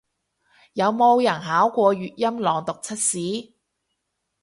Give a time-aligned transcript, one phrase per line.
[0.73, 3.53] 有冇人考過粵音朗讀測試